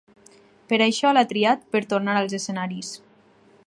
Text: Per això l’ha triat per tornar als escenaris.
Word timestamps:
Per 0.71 0.79
això 0.85 1.11
l’ha 1.17 1.23
triat 1.33 1.69
per 1.77 1.83
tornar 1.93 2.19
als 2.23 2.37
escenaris. 2.39 2.95